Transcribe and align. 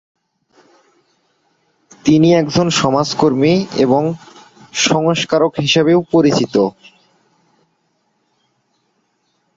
তিনি 2.05 2.29
একজন 2.33 2.67
সমাজকর্মী 2.81 3.53
এবং 3.77 4.03
সংস্কারক 4.83 5.53
হিসেবেও 5.61 5.99
পরিচিত। 6.11 6.55